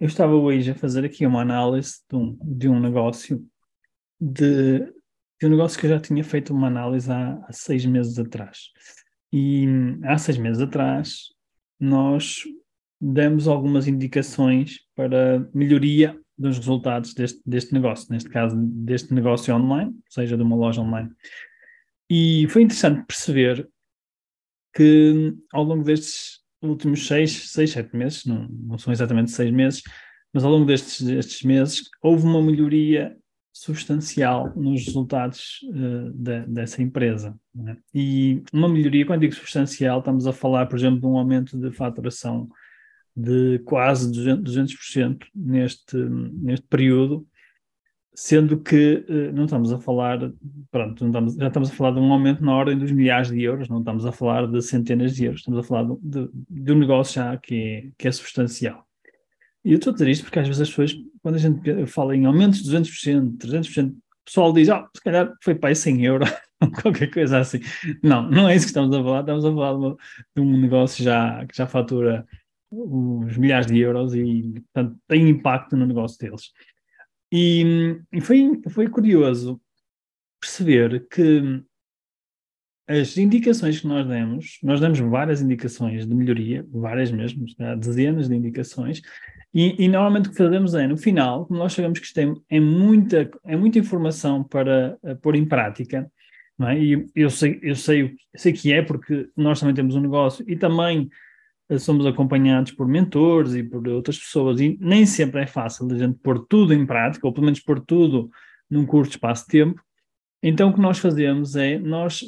[0.00, 3.44] eu estava hoje a fazer aqui uma análise de um, de um negócio
[4.20, 4.78] de,
[5.40, 8.70] de um negócio que eu já tinha feito uma análise há, há seis meses atrás.
[9.32, 9.66] E
[10.04, 11.28] há seis meses atrás
[11.78, 12.42] nós
[13.00, 19.90] demos algumas indicações para melhoria dos resultados deste, deste negócio, neste caso deste negócio online,
[19.90, 21.10] ou seja, de uma loja online.
[22.08, 23.68] E foi interessante perceber
[24.74, 29.82] que ao longo destes últimos seis, seis, sete meses, não, não são exatamente seis meses,
[30.32, 33.16] mas ao longo destes, destes meses houve uma melhoria
[33.52, 37.36] substancial nos resultados uh, de, dessa empresa.
[37.54, 37.76] Né?
[37.92, 41.72] E uma melhoria, quando digo substancial, estamos a falar, por exemplo, de um aumento de
[41.72, 42.48] faturação
[43.16, 47.26] de quase 200%, 200% neste, neste período,
[48.20, 50.18] sendo que uh, não estamos a falar,
[50.72, 53.68] pronto, estamos, já estamos a falar de um aumento na ordem dos milhares de euros,
[53.68, 57.14] não estamos a falar de centenas de euros, estamos a falar de, de, um negócio
[57.14, 58.84] já que é, que é substancial.
[59.64, 62.16] E eu estou a dizer isto porque às vezes as pessoas, quando a gente fala
[62.16, 66.04] em aumentos de 200%, 300%, o pessoal diz, ah, se calhar foi para aí 100
[66.04, 66.28] euros,
[66.82, 67.60] qualquer coisa assim.
[68.02, 69.96] Não, não é isso que estamos a falar, estamos a falar de,
[70.34, 72.26] de um negócio já, que já fatura
[72.68, 76.50] os milhares de euros e, portanto, tem impacto no negócio deles.
[77.32, 79.60] E, e foi, foi curioso
[80.40, 81.62] perceber que
[82.88, 87.44] as indicações que nós demos, nós demos várias indicações de melhoria, várias mesmo,
[87.78, 89.02] dezenas de indicações,
[89.52, 92.32] e, e, normalmente o que fazemos é, no final, como nós sabemos que isto é,
[92.48, 96.10] é muita, é muita informação para uh, pôr em prática,
[96.62, 96.78] é?
[96.78, 100.44] e eu sei, eu, sei, eu sei que é porque nós também temos um negócio
[100.48, 101.08] e também
[101.76, 106.18] somos acompanhados por mentores e por outras pessoas, e nem sempre é fácil a gente
[106.22, 108.30] pôr tudo em prática, ou pelo menos pôr tudo
[108.70, 109.82] num curto espaço de tempo.
[110.42, 112.24] Então o que nós fazemos é, nós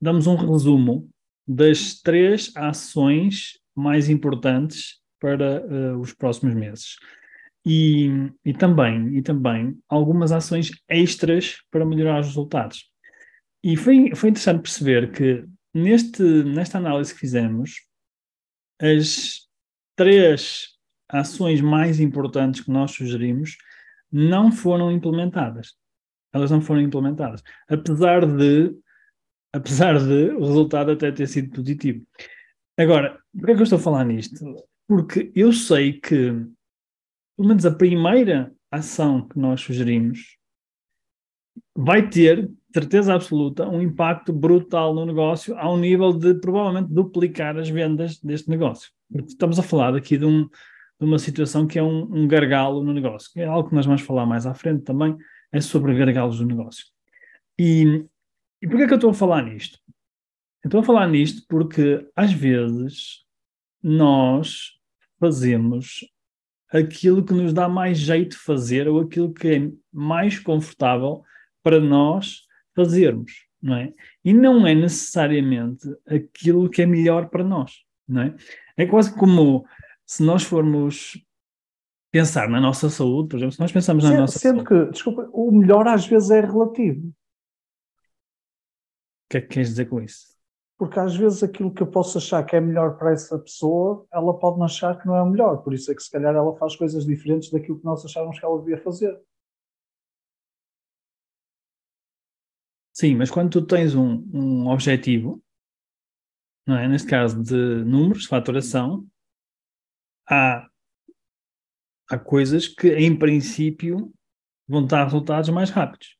[0.00, 1.08] damos um resumo
[1.46, 6.96] das três ações mais importantes para uh, os próximos meses.
[7.64, 8.10] E,
[8.44, 12.90] e, também, e também algumas ações extras para melhorar os resultados.
[13.62, 17.76] E foi, foi interessante perceber que neste, nesta análise que fizemos,
[18.80, 19.48] as
[19.96, 20.68] três
[21.08, 23.56] ações mais importantes que nós sugerimos
[24.10, 25.74] não foram implementadas.
[26.32, 27.42] Elas não foram implementadas.
[27.68, 28.74] Apesar de,
[29.52, 32.06] apesar de o resultado até ter sido positivo.
[32.78, 34.44] Agora, por que é que eu estou a falar nisto?
[34.88, 36.32] Porque eu sei que,
[37.36, 40.38] pelo menos a primeira ação que nós sugerimos
[41.76, 47.68] vai ter, certeza absoluta, um impacto brutal no negócio, ao nível de provavelmente duplicar as
[47.68, 48.90] vendas deste negócio.
[49.26, 52.92] Estamos a falar aqui de, um, de uma situação que é um, um gargalo no
[52.92, 55.16] negócio, que é algo que nós vamos falar mais à frente também,
[55.52, 56.86] é sobre gargalos do negócio.
[57.58, 58.04] E,
[58.62, 59.78] e por que é que eu estou a falar nisto?
[60.64, 63.24] Eu estou a falar nisto porque, às vezes,
[63.82, 64.70] nós
[65.20, 66.00] fazemos
[66.72, 71.22] aquilo que nos dá mais jeito de fazer ou aquilo que é mais confortável
[71.62, 73.92] para nós fazermos, não é?
[74.24, 77.72] E não é necessariamente aquilo que é melhor para nós,
[78.06, 78.34] não é?
[78.76, 79.66] É quase como
[80.06, 81.24] se nós formos
[82.10, 84.86] pensar na nossa saúde, por exemplo, se nós pensamos sendo, na nossa sendo saúde...
[84.86, 87.08] que, desculpa, o melhor às vezes é relativo.
[87.08, 87.12] O
[89.30, 90.32] que é que queres dizer com isso?
[90.82, 94.36] porque às vezes aquilo que eu posso achar que é melhor para essa pessoa, ela
[94.36, 95.58] pode não achar que não é o melhor.
[95.58, 98.44] Por isso é que se calhar ela faz coisas diferentes daquilo que nós achávamos que
[98.44, 99.16] ela devia fazer.
[103.02, 105.42] Sim, mas quando tu tens um, um objetivo,
[106.64, 106.86] não é?
[106.86, 109.04] neste caso de números, faturação,
[110.30, 110.68] há,
[112.08, 114.14] há coisas que em princípio
[114.68, 116.16] vão dar resultados mais rápidos.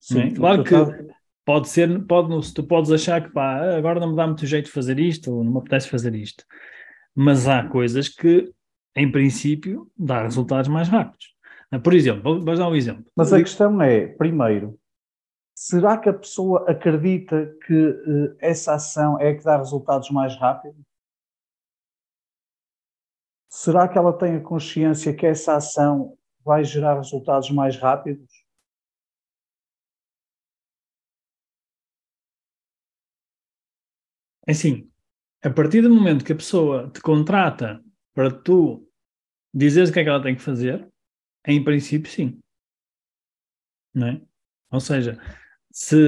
[0.00, 0.34] Sim, é?
[0.34, 0.74] Claro que
[1.44, 4.72] pode ser, pode, tu podes achar que pá, agora não me dá muito jeito de
[4.72, 6.44] fazer isto, ou não me apetece fazer isto.
[7.14, 8.52] Mas há coisas que,
[8.96, 11.28] em princípio, dá resultados mais rápidos.
[11.84, 13.04] Por exemplo, vou dar um exemplo.
[13.14, 14.76] Mas a questão é, primeiro,
[15.56, 20.84] será que a pessoa acredita que uh, essa ação é que dá resultados mais rápidos?
[23.48, 28.30] Será que ela tem a consciência que essa ação vai gerar resultados mais rápidos?
[34.46, 34.88] É assim,
[35.42, 37.82] a partir do momento que a pessoa te contrata
[38.14, 38.86] para tu
[39.54, 40.86] dizeres o que é que ela tem que fazer,
[41.46, 42.38] em princípio, sim.
[43.94, 44.20] não é?
[44.70, 45.18] Ou seja,
[45.76, 45.98] se,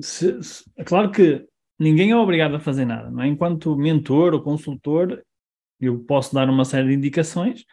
[0.00, 1.44] se, se, é claro que
[1.76, 3.26] ninguém é obrigado a fazer nada, não é?
[3.26, 5.20] Enquanto mentor ou consultor,
[5.80, 7.64] eu posso dar uma série de indicações,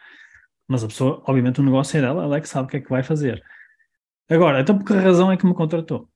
[0.66, 2.80] mas a pessoa, obviamente, o negócio é dela, ela é que sabe o que é
[2.80, 3.40] que vai fazer.
[4.28, 6.10] Agora, então por que razão é que me contratou?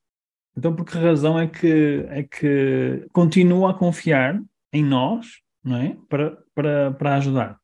[0.57, 4.43] Então por que razão é que, é que continua a confiar
[4.73, 5.97] em nós, não é?
[6.09, 7.61] Para, para, para ajudar?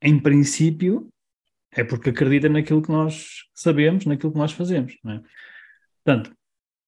[0.00, 1.08] Em princípio,
[1.72, 5.22] é porque acredita naquilo que nós sabemos, naquilo que nós fazemos, não é?
[6.04, 6.32] Portanto,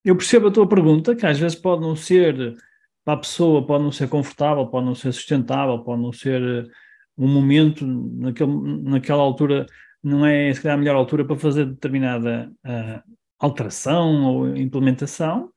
[0.05, 2.57] eu percebo a tua pergunta, que às vezes pode não ser,
[3.05, 6.71] para a pessoa, pode não ser confortável, pode não ser sustentável, pode não ser eh,
[7.17, 8.53] um momento, naquele,
[8.83, 9.67] naquela altura,
[10.03, 15.51] não é se calhar a melhor altura para fazer determinada uh, alteração ou implementação,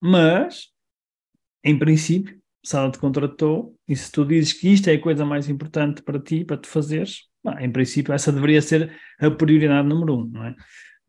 [0.00, 0.68] mas,
[1.64, 5.24] em princípio, se ela te contratou e se tu dizes que isto é a coisa
[5.24, 10.18] mais importante para ti, para tu fazeres, em princípio, essa deveria ser a prioridade número
[10.18, 10.54] um, não é?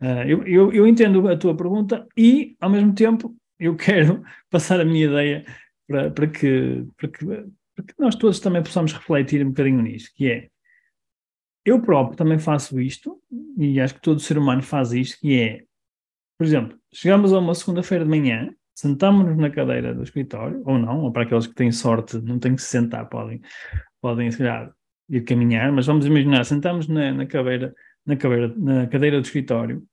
[0.01, 4.81] Uh, eu, eu, eu, entendo a tua pergunta e, ao mesmo tempo, eu quero passar
[4.81, 5.45] a minha ideia
[5.88, 10.12] para, para, que, para, que, para que nós todos também possamos refletir um bocadinho nisto,
[10.15, 10.50] que é,
[11.63, 13.21] eu próprio também faço isto,
[13.56, 15.63] e acho que todo ser humano faz isto, que é,
[16.36, 21.01] por exemplo, chegamos a uma segunda-feira de manhã, sentamos-nos na cadeira do escritório, ou não,
[21.01, 23.39] ou para aqueles que têm sorte, não têm que se sentar, podem,
[24.01, 24.74] podem se calhar,
[25.07, 29.86] ir caminhar, mas vamos imaginar, sentamos na, na, cadeira, na, cadeira, na cadeira do escritório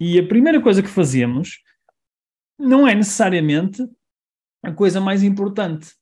[0.00, 1.58] e a primeira coisa que fazemos
[2.58, 3.86] não é necessariamente
[4.62, 5.94] a coisa mais importante,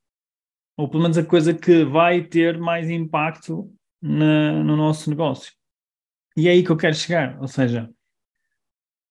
[0.77, 5.53] ou pelo menos a coisa que vai ter mais impacto na, no nosso negócio.
[6.37, 7.91] E é aí que eu quero chegar, ou seja,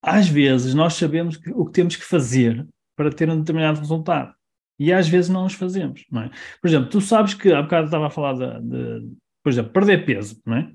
[0.02, 4.36] às vezes nós sabemos o que temos que fazer para ter um determinado resultado.
[4.78, 6.30] E às vezes não os fazemos, não é?
[6.62, 10.06] Por exemplo, tu sabes que há bocado estava a falar de, de por exemplo, perder
[10.06, 10.72] peso, não é?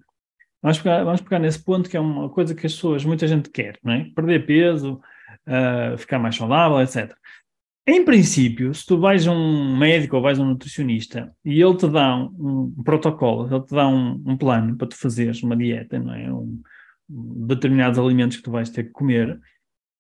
[0.62, 3.48] Vamos pegar, vamos pegar nesse ponto que é uma coisa que as pessoas, muita gente
[3.50, 4.04] quer, não é?
[4.14, 5.00] Perder peso,
[5.46, 7.14] uh, ficar mais saudável, etc.
[7.86, 11.76] Em princípio, se tu vais a um médico ou vais a um nutricionista e ele
[11.76, 15.56] te dá um, um protocolo, ele te dá um, um, plano para tu fazeres uma
[15.56, 16.32] dieta, não é?
[16.32, 16.62] Um,
[17.08, 19.40] determinados alimentos que tu vais ter que comer,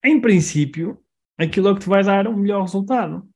[0.04, 0.98] em princípio,
[1.36, 3.26] aquilo é que te vai dar um melhor resultado.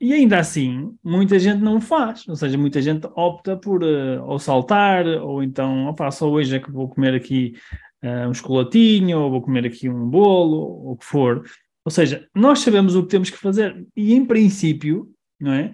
[0.00, 4.24] E ainda assim, muita gente não o faz, ou seja, muita gente opta por uh,
[4.24, 7.54] ou saltar, ou então, opa, só hoje é que vou comer aqui
[8.02, 11.44] uh, um chocolatinho, ou vou comer aqui um bolo, ou o que for.
[11.84, 15.06] Ou seja, nós sabemos o que temos que fazer, e em princípio,
[15.38, 15.72] não é?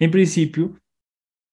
[0.00, 0.76] Em princípio,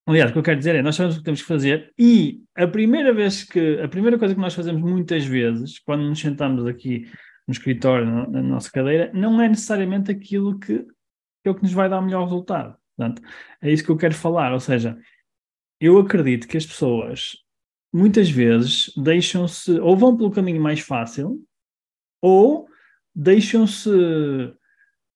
[0.08, 2.42] aliás, o que eu quero dizer é, nós sabemos o que temos que fazer, e
[2.56, 6.66] a primeira vez que, a primeira coisa que nós fazemos muitas vezes, quando nos sentamos
[6.66, 7.08] aqui
[7.48, 10.84] no escritório, na, na nossa cadeira, não é necessariamente aquilo que
[11.48, 12.76] é o que nos vai dar o melhor resultado.
[12.96, 13.22] Portanto,
[13.62, 14.54] é isso que eu quero falar.
[14.54, 14.98] Ou seja,
[15.80, 17.38] eu acredito que as pessoas
[17.94, 21.42] muitas vezes deixam-se, ou vão pelo caminho mais fácil,
[22.22, 22.68] ou
[23.14, 23.90] deixam-se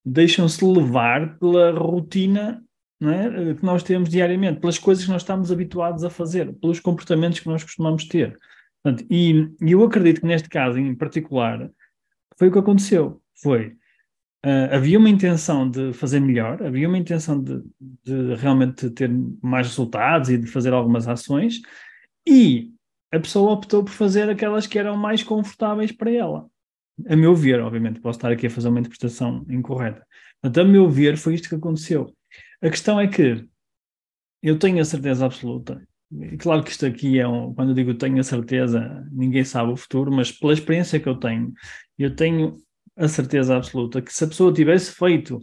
[0.04, 2.64] deixam-se levar pela rotina
[3.02, 3.54] é?
[3.54, 7.48] que nós temos diariamente, pelas coisas que nós estamos habituados a fazer, pelos comportamentos que
[7.48, 8.38] nós costumamos ter.
[8.82, 11.70] Portanto, e, e eu acredito que neste caso em particular
[12.36, 13.22] foi o que aconteceu.
[13.42, 13.76] Foi
[14.44, 17.62] Uh, havia uma intenção de fazer melhor, havia uma intenção de,
[18.02, 19.10] de, realmente ter
[19.42, 21.60] mais resultados e de fazer algumas ações,
[22.26, 22.70] e
[23.12, 26.46] a pessoa optou por fazer aquelas que eram mais confortáveis para ela.
[27.06, 30.06] A meu ver, obviamente, posso estar aqui a fazer uma interpretação incorreta.
[30.40, 32.14] Portanto, a meu ver, foi isto que aconteceu.
[32.62, 33.46] A questão é que
[34.42, 35.82] eu tenho a certeza absoluta,
[36.38, 39.76] claro que isto aqui é um, quando eu digo tenho a certeza, ninguém sabe o
[39.76, 41.52] futuro, mas pela experiência que eu tenho,
[41.98, 42.56] eu tenho
[42.96, 45.40] a certeza absoluta que se a pessoa tivesse feito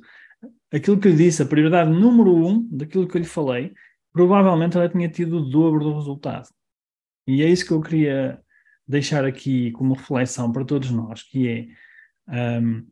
[0.72, 3.74] aquilo que lhe disse, a prioridade número um daquilo que eu lhe falei,
[4.12, 6.50] provavelmente ela tinha tido o dobro do resultado.
[7.26, 8.42] E é isso que eu queria
[8.88, 11.48] deixar aqui como reflexão para todos nós, que
[12.28, 12.88] é um,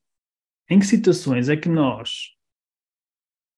[0.70, 2.36] em que situações é que nós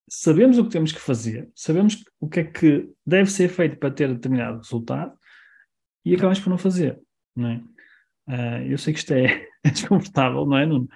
[0.10, 3.92] sabemos o que temos que fazer, sabemos o que é que deve ser feito para
[3.92, 5.18] ter determinado resultado
[6.06, 7.00] e acabamos por não fazer,
[7.36, 7.64] não é?
[8.28, 10.88] Uh, eu sei que isto é desconfortável, não é, Nuno?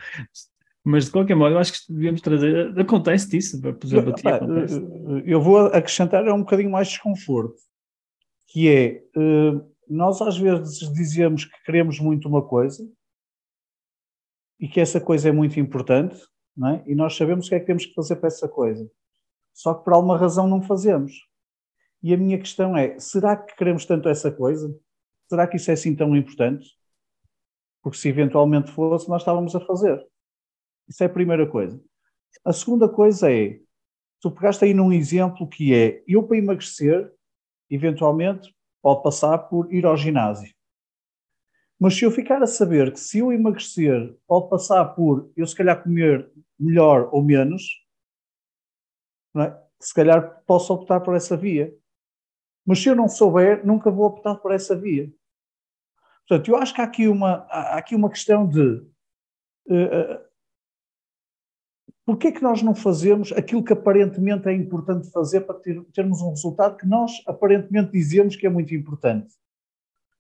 [0.84, 2.78] Mas de qualquer modo, eu acho que devíamos trazer.
[2.80, 4.82] Acontece disso, por exemplo, eu, acontece.
[5.26, 7.56] eu vou acrescentar um bocadinho mais desconforto,
[8.48, 12.90] que é uh, nós às vezes dizemos que queremos muito uma coisa
[14.60, 16.20] e que essa coisa é muito importante,
[16.56, 16.84] não é?
[16.88, 18.90] E nós sabemos o que é que temos que fazer para essa coisa.
[19.54, 21.14] Só que por alguma razão não fazemos.
[22.02, 24.74] E a minha questão é: será que queremos tanto essa coisa?
[25.30, 26.68] Será que isso é assim tão importante?
[27.82, 30.06] Porque se eventualmente fosse, nós estávamos a fazer.
[30.88, 31.82] Isso é a primeira coisa.
[32.46, 33.60] A segunda coisa é,
[34.20, 37.12] tu pegaste aí num exemplo que é, eu para emagrecer,
[37.70, 40.54] eventualmente, pode passar por ir ao ginásio.
[41.80, 45.56] Mas se eu ficar a saber que se eu emagrecer pode passar por eu se
[45.56, 47.64] calhar comer melhor ou menos,
[49.38, 49.58] é?
[49.80, 51.76] se calhar posso optar por essa via.
[52.66, 55.12] Mas se eu não souber, nunca vou optar por essa via.
[56.32, 58.78] Portanto, eu acho que há aqui uma, há aqui uma questão de
[59.68, 60.26] uh,
[62.06, 66.22] porquê é que nós não fazemos aquilo que aparentemente é importante fazer para ter, termos
[66.22, 69.34] um resultado que nós aparentemente dizemos que é muito importante?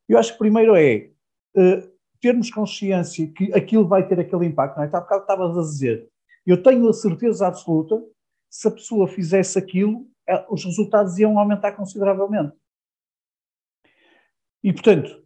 [0.09, 1.11] Eu acho que primeiro é
[1.55, 1.89] uh,
[2.19, 4.75] termos consciência que aquilo vai ter aquele impacto.
[4.75, 4.87] Não é?
[4.87, 6.11] Há bocado a dizer,
[6.45, 8.03] eu tenho a certeza absoluta,
[8.49, 10.05] se a pessoa fizesse aquilo,
[10.49, 12.53] os resultados iam aumentar consideravelmente.
[14.61, 15.21] E, portanto,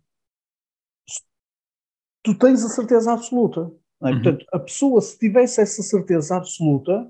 [2.26, 3.72] tu tens a certeza absoluta.
[4.02, 4.08] É?
[4.08, 4.22] Uhum.
[4.22, 7.10] Portanto, a pessoa, se tivesse essa certeza absoluta,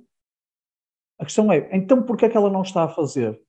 [1.17, 3.41] a questão é, então porquê é que ela não está a fazer?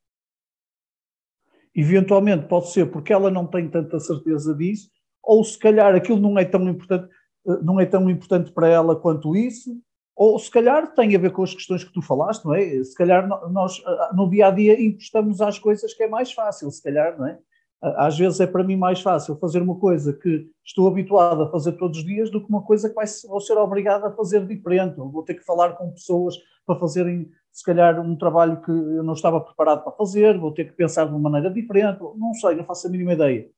[1.75, 4.89] Eventualmente pode ser porque ela não tem tanta certeza disso,
[5.23, 7.13] ou se calhar aquilo não é tão importante,
[7.47, 9.79] eh, não é tão importante para ela quanto isso,
[10.15, 12.83] ou se calhar tem a ver com as questões que tu falaste, não é?
[12.83, 16.71] Se calhar nós eh, no dia a dia encostamos às coisas que é mais fácil,
[16.71, 17.39] se calhar, não é?
[17.83, 21.73] Às vezes é para mim mais fácil fazer uma coisa que estou habituado a fazer
[21.73, 24.97] todos os dias do que uma coisa que vai, vou ser obrigado a fazer diferente.
[24.97, 29.13] Vou ter que falar com pessoas para fazerem, se calhar, um trabalho que eu não
[29.13, 32.01] estava preparado para fazer, vou ter que pensar de uma maneira diferente.
[32.01, 33.49] Não sei, não faço a mínima ideia.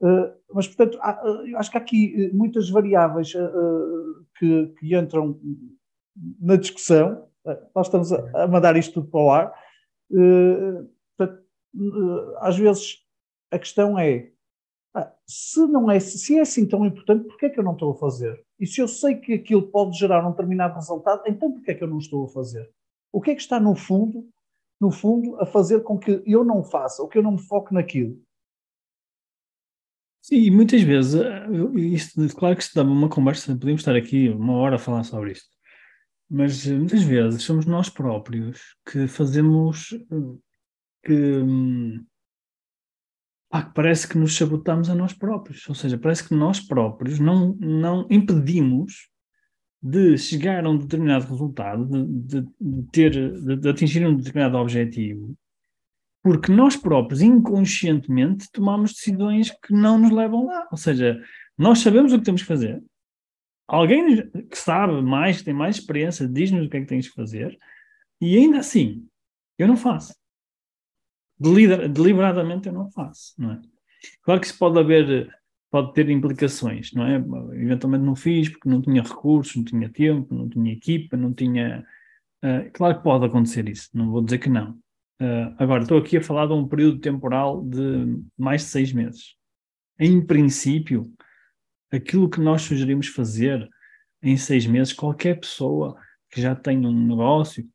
[0.00, 3.32] Uh, mas, portanto, há, eu acho que há aqui eh, muitas variáveis
[4.36, 5.38] que, que, entram
[6.40, 7.24] na discussão.
[7.74, 9.54] nós estamos a, mandar isto tudo para o ar.
[11.16, 11.42] Portanto,
[12.40, 13.01] às vezes
[13.52, 14.32] a questão é,
[15.26, 17.96] se, não é, se é assim tão importante, porquê é que eu não estou a
[17.96, 18.44] fazer?
[18.58, 21.84] E se eu sei que aquilo pode gerar um determinado resultado, então porquê é que
[21.84, 22.70] eu não estou a fazer?
[23.12, 24.28] O que é que está no fundo,
[24.80, 27.72] no fundo, a fazer com que eu não faça, ou que eu não me foque
[27.74, 28.20] naquilo?
[30.22, 34.54] Sim, muitas vezes, eh, isto, claro que isto dá uma conversa, podemos estar aqui uma
[34.54, 35.48] hora a falar sobre isto,
[36.30, 40.38] mas eh, muitas vezes somos nós próprios que fazemos, eh,
[41.04, 41.42] que,
[43.54, 47.54] ah, parece que nos sabotamos a nós próprios, ou seja, parece que nós próprios não,
[47.60, 49.10] não impedimos
[49.82, 54.56] de chegar a um determinado resultado, de, de, de ter, de, de, atingir um determinado
[54.56, 55.36] objetivo,
[56.22, 60.66] porque nós próprios, inconscientemente, tomamos decisões que não nos levam lá.
[60.70, 61.20] Ou seja,
[61.58, 62.82] nós sabemos o que temos que fazer,
[63.68, 67.14] alguém que sabe mais, que tem mais experiência, diz-nos o que é que tens que
[67.14, 67.58] fazer,
[68.18, 69.06] e ainda assim,
[69.58, 70.14] eu não faço
[71.42, 73.60] deliberadamente eu não faço, não é?
[74.22, 75.32] Claro que isso pode haver,
[75.70, 77.16] pode ter implicações, não é?
[77.54, 81.84] Eventualmente não fiz porque não tinha recursos, não tinha tempo, não tinha equipa, não tinha.
[82.44, 84.72] Uh, claro que pode acontecer isso, não vou dizer que não.
[85.20, 89.36] Uh, agora, estou aqui a falar de um período temporal de mais de seis meses.
[89.98, 91.12] Em princípio,
[91.92, 93.68] aquilo que nós sugerimos fazer
[94.22, 95.96] em seis meses, qualquer pessoa
[96.30, 97.68] que já tenha um negócio,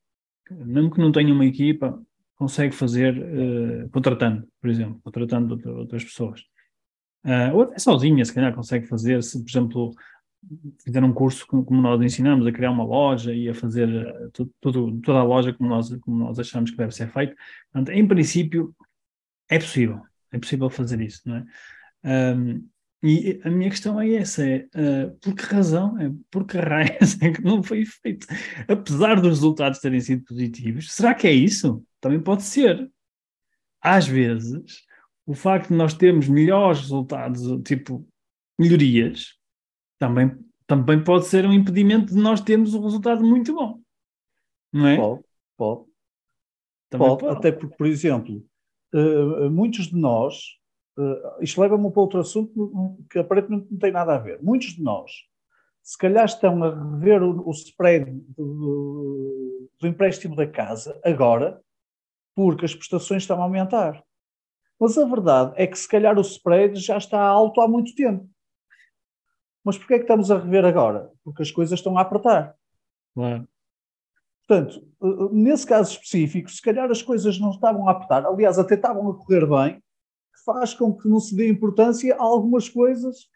[0.50, 2.02] mesmo que não tenha uma equipa,
[2.38, 6.42] consegue fazer uh, contratando, por exemplo, contratando outra, outras pessoas.
[7.26, 9.92] Uh, ou até sozinha, se calhar consegue fazer, se por exemplo
[10.84, 15.02] fizer um curso como nós ensinamos, a criar uma loja e a fazer uh, tudo,
[15.02, 17.36] toda a loja como nós, como nós achamos que deve ser feito.
[17.72, 18.74] Portanto, em princípio,
[19.50, 20.02] é possível,
[20.32, 21.46] é possível fazer isso, não é?
[22.36, 22.68] Um,
[23.04, 27.18] e a minha questão é essa: é, uh, por que razão, é, por que raios
[27.22, 28.26] é que não foi feito?
[28.68, 31.84] Apesar dos resultados terem sido positivos, será que é isso?
[32.00, 32.92] Também pode ser.
[33.82, 34.84] Às vezes,
[35.26, 38.08] o facto de nós termos melhores resultados, tipo
[38.60, 39.36] melhorias,
[40.00, 40.32] também,
[40.66, 43.82] também pode ser um impedimento de nós termos um resultado muito bom.
[44.72, 44.98] Não é?
[44.98, 45.24] Pode,
[45.58, 45.86] pode.
[46.90, 47.38] Pode, pode.
[47.38, 48.46] Até porque, por exemplo,
[48.94, 50.58] uh, muitos de nós
[50.98, 54.42] Uh, isto leva-me para outro assunto que aparentemente não tem nada a ver.
[54.42, 55.12] Muitos de nós,
[55.84, 61.62] se calhar, estão a rever o, o spread do, do, empréstimo da casa agora,
[62.38, 64.04] porque as prestações estão a aumentar.
[64.80, 68.30] Mas a verdade é que, se calhar, o spread já está alto há muito tempo.
[69.66, 71.12] Mas porquê é que estamos a rever agora?
[71.24, 72.56] Porque as coisas estão a apertar.
[73.16, 73.48] Claro.
[74.48, 78.76] Portanto, eh, nesse caso específico, se calhar as coisas não estavam a apertar, aliás, até
[78.76, 79.84] estavam a correr bem,
[80.46, 83.28] faz com que não se dê importância a algumas coisas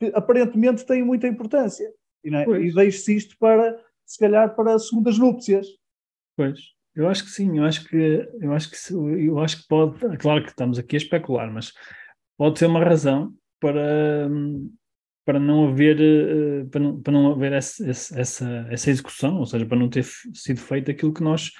[0.00, 1.88] que aparentemente têm muita importância.
[2.24, 2.42] E, é?
[2.62, 5.68] e deixe-se isto para, se calhar, para segundas núpcias.
[6.36, 10.18] Pois, eu acho que sim, eu acho que, eu acho que, eu acho que pode,
[10.18, 11.72] claro que estamos aqui a especular, mas
[12.36, 14.28] pode ser uma razão para,
[15.24, 19.64] para não haver, eh, para não, para não haver essa, essa, essa execução, ou seja,
[19.64, 21.52] para não ter sido feito aquilo que nós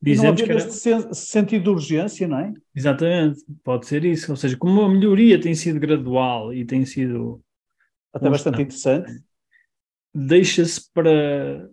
[0.00, 1.00] dizemos não haver que era...
[1.10, 2.52] este sentido de urgência, não é?
[2.76, 4.30] Exatamente, pode ser isso.
[4.30, 7.42] Ou seja, como a melhoria tem sido gradual e tem sido
[8.12, 9.10] Até bastante interessante.
[10.14, 11.70] Deixa-se para,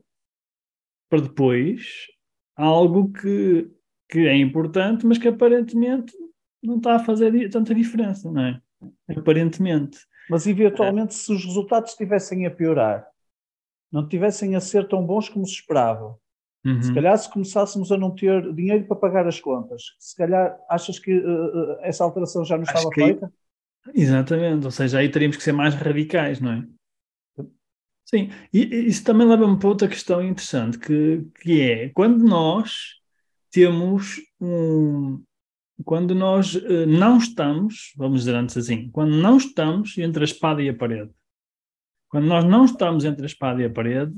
[1.09, 2.07] para depois
[2.59, 3.69] algo que,
[4.09, 6.13] que é importante, mas que aparentemente
[6.61, 8.61] não está a fazer tanta diferença, não é?
[9.15, 9.99] Aparentemente.
[10.29, 11.17] Mas eventualmente, é.
[11.17, 13.07] se os resultados estivessem a piorar,
[13.91, 16.17] não tivessem a ser tão bons como se esperava,
[16.65, 16.81] uhum.
[16.81, 20.99] se calhar se começássemos a não ter dinheiro para pagar as contas, se calhar achas
[20.99, 23.01] que uh, essa alteração já não Acho estava que...
[23.01, 23.33] feita?
[23.95, 26.67] Exatamente, ou seja, aí teríamos que ser mais radicais, não é?
[28.09, 32.99] Sim, e isso também leva-me para outra questão interessante, que, que é quando nós
[33.51, 35.23] temos um,
[35.85, 40.59] quando nós uh, não estamos, vamos dizer antes assim, quando não estamos entre a espada
[40.59, 41.11] e a parede.
[42.09, 44.13] Quando nós não estamos entre a espada e a parede,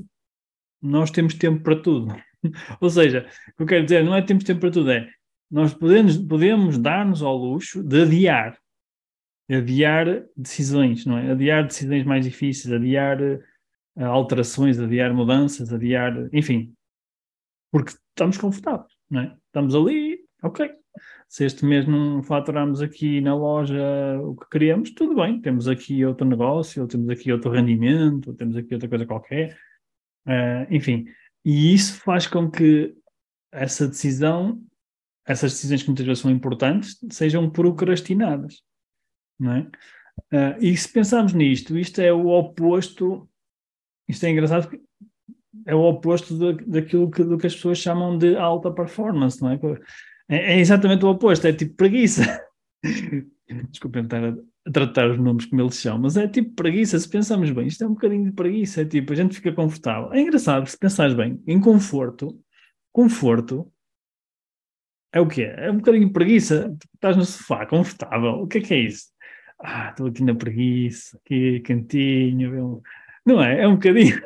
[0.81, 2.15] nós temos tempo para tudo.
[2.79, 5.10] Ou seja, o que eu quero dizer não é temos tempo para tudo, é
[5.50, 8.57] nós podemos, podemos dar-nos ao luxo de adiar.
[9.50, 11.31] Adiar decisões, não é?
[11.31, 13.50] Adiar decisões mais difíceis, adiar uh,
[13.98, 16.74] alterações, adiar mudanças, adiar, enfim,
[17.71, 19.38] porque estamos confortáveis, não é?
[19.48, 20.69] Estamos ali, ok,
[21.27, 23.81] se este mês não faturamos aqui na loja
[24.21, 28.33] o que queríamos, tudo bem, temos aqui outro negócio, ou temos aqui outro rendimento, ou
[28.36, 29.57] temos aqui outra coisa qualquer,
[30.27, 31.05] uh, enfim,
[31.43, 32.93] e isso faz com que
[33.51, 34.62] essa decisão,
[35.25, 38.62] essas decisões que muitas vezes são importantes, sejam procrastinadas,
[39.39, 39.62] não é?
[40.33, 43.29] Uh, e se pensarmos nisto, isto é o oposto,
[44.08, 44.81] isto é engraçado porque
[45.65, 49.51] é o oposto de, daquilo que, do que as pessoas chamam de alta performance, não
[49.51, 49.60] é?
[50.29, 52.22] É, é exatamente o oposto, é tipo preguiça.
[53.70, 54.34] Desculpem estar a,
[54.72, 56.98] tratar os nomes como eles são, mas é tipo preguiça.
[56.98, 58.81] Se pensarmos bem, isto é um bocadinho de preguiça.
[58.81, 60.13] É tipo, a gente fica confortável.
[60.13, 62.39] É engraçado, se pensares bem, em conforto,
[62.91, 63.72] conforto
[65.13, 65.43] é o quê?
[65.58, 66.74] É um bocadinho de preguiça.
[66.96, 68.41] Estás no sofá, confortável.
[68.41, 69.08] O que é que é isso?
[69.60, 72.81] Ah, estou aqui na preguiça, aqui cantinho.
[73.25, 73.63] Não é?
[73.63, 74.21] É um bocadinho.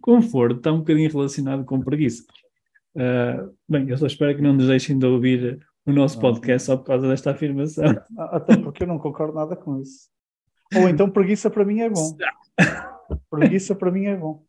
[0.00, 2.24] Conforto está um bocadinho relacionado com preguiça.
[2.94, 6.76] Uh, bem, eu só espero que não nos deixem de ouvir o nosso podcast só
[6.76, 7.84] por causa desta afirmação.
[8.18, 10.08] Até porque eu não concordo nada com isso.
[10.74, 12.16] Ou então preguiça para mim é bom.
[13.30, 14.44] preguiça para mim é bom.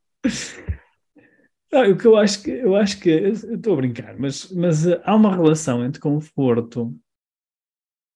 [1.71, 5.01] Não, o que eu acho que eu acho que estou a brincar, mas, mas uh,
[5.05, 6.93] há uma relação entre conforto,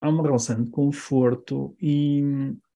[0.02, 2.22] há uma relação entre conforto e,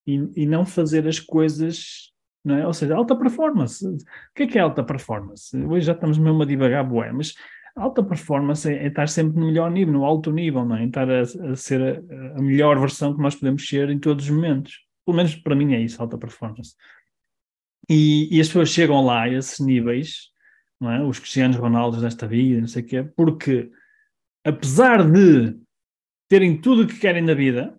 [0.07, 2.13] e, e não fazer as coisas
[2.49, 2.65] não é?
[2.65, 3.85] Ou seja, alta performance.
[3.85, 3.97] O
[4.35, 5.55] que é que é alta performance?
[5.55, 6.83] Hoje já estamos mesmo a divagar,
[7.13, 7.35] mas
[7.75, 10.85] alta performance é, é, estar sempre no melhor nível, no alto nível, não é?
[10.85, 14.31] Estar a, a ser a, a, melhor versão que nós podemos ser em todos os
[14.31, 14.79] momentos.
[15.05, 16.75] Pelo menos para mim é isso, alta performance.
[17.87, 20.29] E, e as pessoas chegam lá a esses níveis,
[20.79, 21.03] não é?
[21.03, 23.69] Os Cristianos Ronaldos desta vida, não sei o quê, porque
[24.43, 25.55] apesar de
[26.27, 27.77] terem tudo o que querem na vida,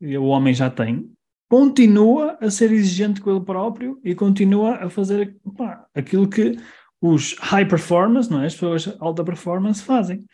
[0.00, 1.12] o homem já tem,
[1.52, 6.56] continua a ser exigente com ele próprio e continua a fazer pá, aquilo que
[6.98, 8.46] os high performers, não é?
[8.46, 10.24] as pessoas alta performance fazem.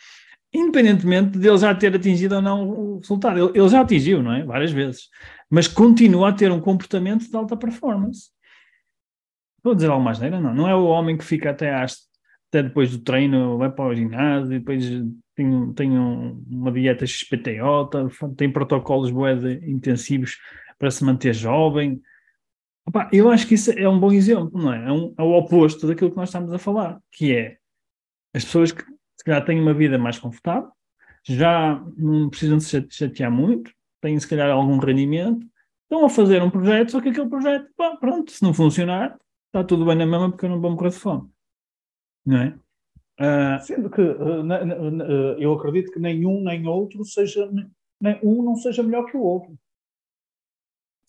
[0.55, 3.37] Independentemente de ele já ter atingido ou não o resultado.
[3.37, 4.45] Ele, ele já atingiu, não é?
[4.45, 5.09] Várias vezes.
[5.51, 8.29] Mas continua a ter um comportamento de alta performance.
[9.61, 10.41] Vou dizer algo mais neira?
[10.41, 10.55] Não.
[10.55, 11.99] Não é o homem que fica até, às,
[12.49, 14.85] até depois do treino, vai para o ginásio, e depois
[15.35, 17.91] tem, tem um, uma dieta XPTO,
[18.37, 19.35] tem protocolos bué
[19.67, 20.37] intensivos
[20.79, 22.01] para se manter jovem.
[22.87, 24.89] Opa, eu acho que isso é um bom exemplo, não é?
[24.89, 27.59] É, um, é o oposto daquilo que nós estamos a falar, que é
[28.35, 30.71] as pessoas que se calhar têm uma vida mais confortável,
[31.25, 35.47] já não precisam se chatear muito, têm se calhar algum rendimento,
[35.83, 39.65] estão a fazer um projeto, só que aquele projeto, pá, pronto, se não funcionar, está
[39.65, 41.29] tudo bem na mesma porque eu não vou morrer de fome.
[42.25, 42.59] Não é?
[43.21, 47.51] Uh, Sendo que uh, uh, eu acredito que nenhum nem outro seja,
[48.01, 49.59] nem um não seja melhor que o outro.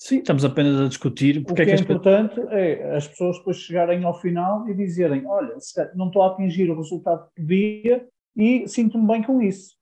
[0.01, 1.43] Sim, estamos apenas a discutir.
[1.43, 4.73] Porque o que é, que é importante é as pessoas depois chegarem ao final e
[4.73, 5.55] dizerem: Olha,
[5.93, 9.77] não estou a atingir o resultado que podia e sinto-me bem com isso.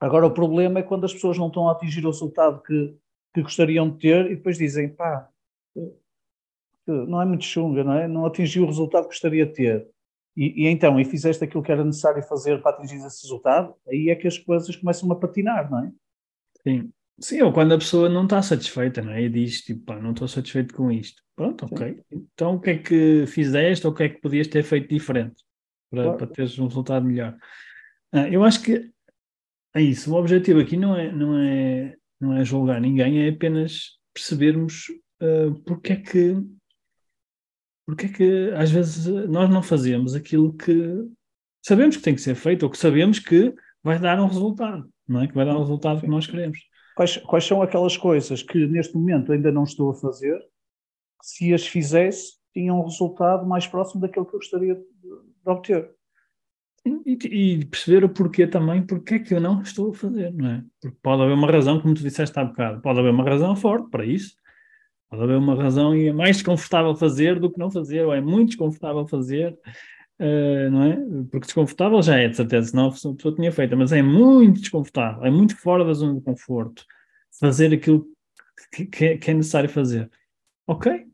[0.00, 2.96] Agora, o problema é quando as pessoas não estão a atingir o resultado que,
[3.32, 5.30] que gostariam de ter e depois dizem: pá,
[6.84, 8.08] não é muito chunga, não é?
[8.08, 9.88] Não atingi o resultado que gostaria de ter.
[10.36, 14.08] E, e, então, e fizeste aquilo que era necessário fazer para atingir esse resultado, aí
[14.08, 15.92] é que as coisas começam a patinar, não é?
[16.62, 16.92] Sim.
[17.20, 19.22] Sim, ou quando a pessoa não está satisfeita, não é?
[19.22, 21.22] E diz tipo, pá, não estou satisfeito com isto.
[21.34, 21.94] Pronto, ok.
[21.94, 22.28] Sim.
[22.32, 25.42] Então o que é que fizeste ou o que é que podias ter feito diferente
[25.90, 26.18] para, claro.
[26.18, 27.36] para teres um resultado melhor?
[28.12, 28.90] Ah, eu acho que
[29.74, 30.12] é isso.
[30.12, 34.86] O objetivo aqui não é, não é, não é julgar ninguém, é apenas percebermos
[35.22, 36.36] uh, porque é que
[37.86, 41.08] porque é que às vezes nós não fazemos aquilo que
[41.64, 45.22] sabemos que tem que ser feito ou que sabemos que vai dar um resultado, não
[45.22, 45.26] é?
[45.26, 46.58] Que vai dar um resultado que nós queremos.
[46.98, 50.36] Quais, quais são aquelas coisas que neste momento ainda não estou a fazer
[51.22, 55.92] se as fizesse, tinham um resultado mais próximo daquele que eu gostaria de, de obter.
[56.84, 60.48] E, e, perceber o porquê também, porque é que eu não estou a fazer, não
[60.48, 60.64] é?
[60.80, 63.88] Porque pode haver uma razão, como tu disseste há bocado, pode haver uma razão forte
[63.90, 64.34] para isso,
[65.08, 68.20] pode haver uma razão e é mais desconfortável fazer do que não fazer, ou é
[68.20, 69.56] muito desconfortável fazer,
[70.20, 70.96] uh, não é?
[71.30, 75.24] Porque desconfortável já é, de certeza, senão a pessoa tinha feito, mas é muito desconfortável,
[75.24, 76.84] é muito fora da zona de conforto
[77.40, 78.06] fazer aquilo
[78.72, 80.10] que, que, é, necessário fazer.
[80.66, 81.06] Ok,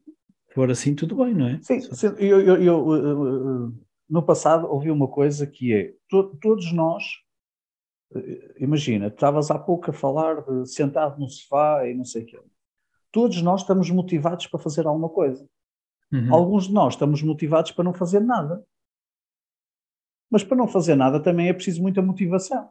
[0.55, 1.59] for assim, tudo bem, não é?
[1.63, 3.75] Sim, sim eu, eu, eu,
[4.09, 7.05] no passado ouvi uma coisa que é: to, todos nós,
[8.15, 12.27] eh, imagina, estavas há pouco a falar de sentado no sofá e não sei o
[12.27, 12.41] quê.
[13.13, 15.47] Todos nós estamos motivados para fazer alguma coisa.
[16.13, 16.35] Uhum.
[16.35, 18.65] Alguns de nós estamos motivados para não fazer nada.
[20.31, 22.71] Mas para não fazer nada também é preciso muita motivação.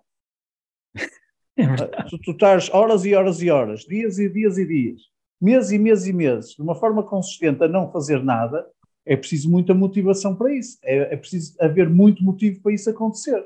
[1.56, 1.68] É
[2.10, 5.02] tu, tu estás horas e horas e horas, dias e dias e dias
[5.44, 8.66] meses e meses e meses, de uma forma consistente a não fazer nada,
[9.06, 10.80] é preciso muita motivação para isso.
[10.82, 13.44] É, é preciso haver muito motivo para isso acontecer.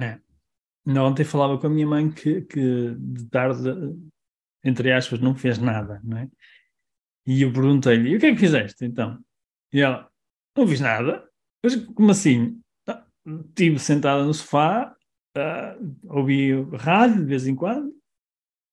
[0.00, 0.18] É.
[0.98, 3.70] Ontem falava com a minha mãe que, que de tarde,
[4.64, 6.28] entre aspas, não fez nada, não é?
[7.24, 9.22] E eu perguntei-lhe, e o que é que fizeste então?
[9.72, 10.10] E ela,
[10.56, 11.27] não fiz nada.
[11.62, 12.60] Mas como assim?
[13.26, 14.94] Estive sentada no sofá,
[15.36, 17.92] uh, ouvi rádio de vez em quando,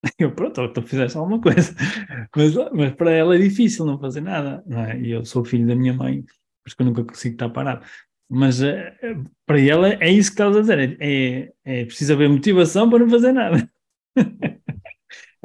[0.19, 1.75] Eu, pronto, tu fizeste alguma coisa.
[2.35, 4.99] Mas, mas para ela é difícil não fazer nada, não é?
[4.99, 7.85] E eu sou filho da minha mãe, por isso que eu nunca consigo estar parado.
[8.29, 8.95] Mas é,
[9.45, 13.09] para ela é isso que estás a dizer, é, é preciso haver motivação para não
[13.09, 13.69] fazer nada.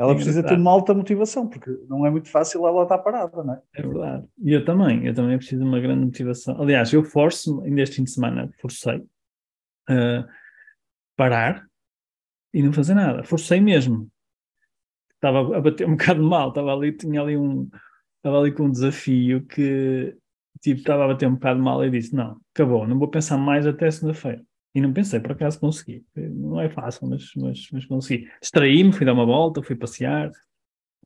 [0.01, 3.53] Ela precisa ter uma alta motivação, porque não é muito fácil ela estar parada, não
[3.53, 3.61] é?
[3.75, 4.27] É verdade.
[4.43, 6.59] E eu também, eu também preciso de uma grande motivação.
[6.59, 10.25] Aliás, eu forço-me, ainda este fim de semana, forcei uh,
[11.15, 11.67] parar
[12.55, 13.23] e não fazer nada.
[13.25, 14.11] Forcei mesmo
[15.17, 17.69] estava a bater um bocado mal, estava ali, tinha ali um,
[18.17, 20.17] estava ali com um desafio que
[20.63, 23.67] tipo, estava a bater um bocado mal e disse, não, acabou, não vou pensar mais
[23.67, 24.43] até segunda-feira.
[24.75, 26.05] E não pensei, por acaso consegui.
[26.15, 28.29] Não é fácil, mas, mas, mas consegui.
[28.41, 30.31] Distraí-me, fui dar uma volta, fui passear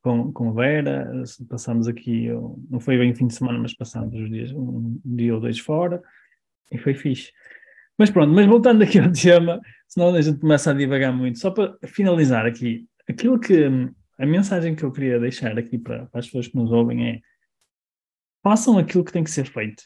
[0.03, 1.11] com, com Vera,
[1.48, 2.29] passámos aqui,
[2.70, 6.03] não foi bem fim de semana, mas passámos os dias, um dia ou dois fora,
[6.70, 7.33] e foi fixe.
[7.96, 11.50] Mas pronto, mas voltando aqui ao tema, senão a gente começa a divagar muito, só
[11.50, 13.64] para finalizar aqui, aquilo que
[14.18, 17.20] a mensagem que eu queria deixar aqui para, para as pessoas que nos ouvem é
[18.42, 19.85] façam aquilo que tem que ser feito.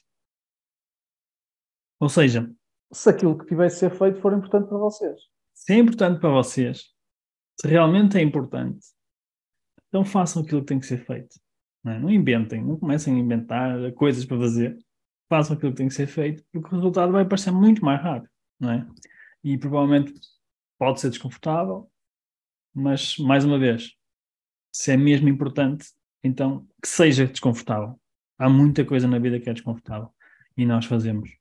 [2.01, 2.51] Ou seja,
[2.93, 5.21] se aquilo que tivesse a ser feito for importante para vocês.
[5.55, 6.85] Se é importante para vocês,
[7.61, 8.87] se realmente é importante,
[9.89, 11.35] então façam aquilo que tem que ser feito.
[11.83, 11.99] Não, é?
[11.99, 14.79] não inventem, não comecem a inventar coisas para fazer.
[15.29, 18.31] Façam aquilo que tem que ser feito, porque o resultado vai aparecer muito mais rápido.
[18.59, 18.87] Não é?
[19.45, 20.13] E provavelmente
[20.79, 21.91] pode ser desconfortável,
[22.75, 23.93] mas mais uma vez,
[24.73, 25.87] se é mesmo importante,
[26.23, 28.01] então que seja desconfortável.
[28.39, 30.11] Há muita coisa na vida que é desconfortável
[30.57, 31.38] e nós fazemos.